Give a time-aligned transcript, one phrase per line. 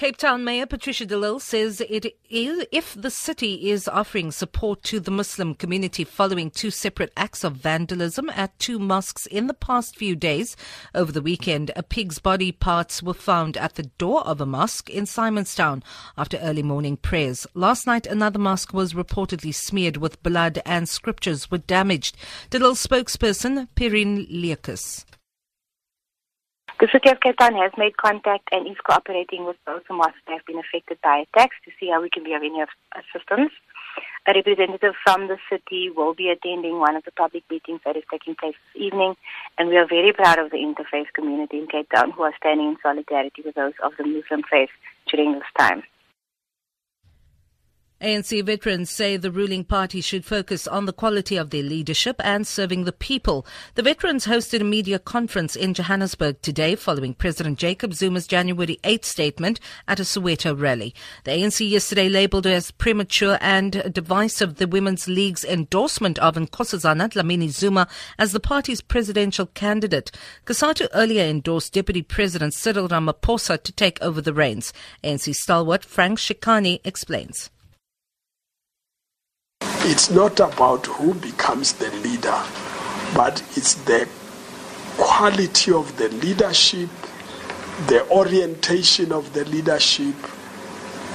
[0.00, 4.82] Cape Town Mayor Patricia de Lille says it is, if the city is offering support
[4.84, 9.52] to the Muslim community following two separate acts of vandalism at two mosques in the
[9.52, 10.56] past few days.
[10.94, 14.88] Over the weekend, a pig's body parts were found at the door of a mosque
[14.88, 15.82] in Simonstown
[16.16, 17.46] after early morning prayers.
[17.52, 22.16] Last night, another mosque was reportedly smeared with blood and scriptures were damaged.
[22.48, 25.04] De Lille spokesperson Perrine Leakus.
[26.80, 30.16] The City of Cape Town has made contact and is cooperating with those who must
[30.28, 32.64] have been affected by attacks to see how we can be of any
[32.96, 33.52] assistance.
[34.26, 38.04] A representative from the city will be attending one of the public meetings that is
[38.10, 39.14] taking place this evening,
[39.58, 42.68] and we are very proud of the interfaith community in Cape Town who are standing
[42.68, 44.70] in solidarity with those of the Muslim faith
[45.06, 45.82] during this time.
[48.02, 52.46] ANC veterans say the ruling party should focus on the quality of their leadership and
[52.46, 53.44] serving the people.
[53.74, 59.04] The veterans hosted a media conference in Johannesburg today following President Jacob Zuma's January 8
[59.04, 60.94] statement at a Soweto rally.
[61.24, 67.50] The ANC yesterday labelled as premature and divisive the Women's League's endorsement of Nkosazana Dlamini
[67.50, 67.86] Zuma
[68.18, 70.10] as the party's presidential candidate.
[70.46, 74.72] COSATU earlier endorsed Deputy President Cyril Ramaphosa to take over the reins.
[75.04, 77.50] ANC stalwart Frank Chikane explains.
[79.82, 82.38] It's not about who becomes the leader,
[83.14, 84.06] but it's the
[84.98, 86.90] quality of the leadership,
[87.86, 90.14] the orientation of the leadership,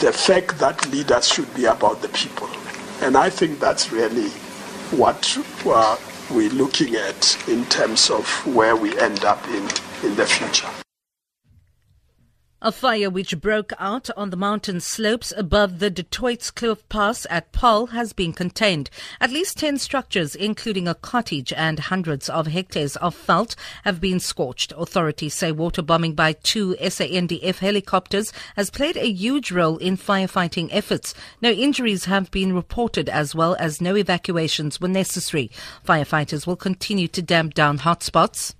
[0.00, 2.48] the fact that leaders should be about the people.
[3.02, 4.30] And I think that's really
[4.96, 5.98] what uh,
[6.30, 9.68] we're looking at in terms of where we end up in,
[10.02, 10.83] in the future.
[12.66, 17.52] A fire which broke out on the mountain slopes above the Du Toitskloof Pass at
[17.52, 18.88] Paarl has been contained.
[19.20, 24.18] At least 10 structures, including a cottage and hundreds of hectares of veld, have been
[24.18, 24.72] scorched.
[24.78, 30.70] Authorities say water bombing by two SANDF helicopters has played a huge role in firefighting
[30.72, 31.12] efforts.
[31.42, 35.50] No injuries have been reported as well as no evacuations were necessary.
[35.86, 38.54] Firefighters will continue to damp down hotspots.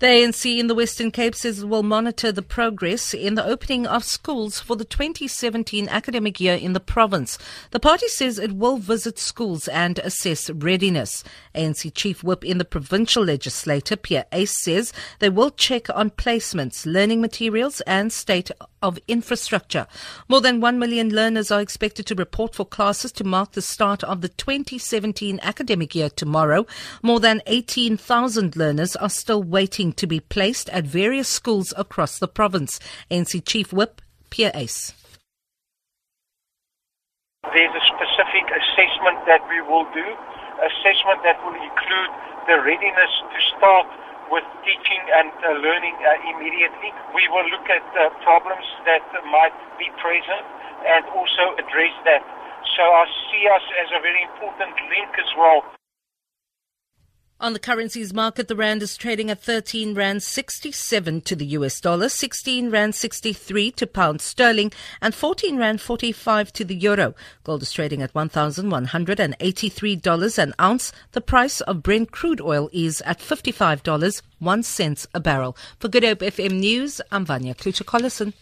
[0.00, 3.86] The ANC in the Western Cape says it will monitor the progress in the opening
[3.86, 7.38] of schools for the 2017 academic year in the province.
[7.70, 11.24] The party says it will visit schools and assess readiness.
[11.54, 16.86] ANC Chief Whip in the provincial legislature, Pierre Uys, says they will check on placements,
[16.86, 18.50] learning materials, and state
[18.84, 19.86] of infrastructure.
[20.28, 24.04] More than 1 million learners are expected to report for classes to mark the start
[24.04, 26.66] of the 2017 academic year tomorrow.
[27.02, 32.28] More than 18,000 learners are still waiting to be placed at various schools across the
[32.28, 32.78] province.
[33.10, 34.92] ANC Chief Whip, Pierre Uys.
[37.52, 40.06] There's a specific assessment that we will do,
[40.60, 42.10] assessment that will include
[42.48, 43.86] the readiness to start
[44.30, 46.90] with teaching and uh, learning uh, immediately.
[47.12, 50.44] We will look at uh, problems that might be present
[50.86, 52.22] and also address that.
[52.76, 55.64] So I see us as a very important link as well.
[57.40, 61.80] On the currencies market, the rand is trading at 13 rand 67 to the US
[61.80, 64.70] dollar, 16 rand 63 to pound sterling,
[65.02, 67.12] and 14 rand 45 to the euro.
[67.42, 70.92] Gold is trading at $1,183 an ounce.
[71.10, 75.56] The price of Brent crude oil is at $55, 1 cent a barrel.
[75.80, 78.32] For Good Hope FM News, I'm Vanya Klucher-Collison.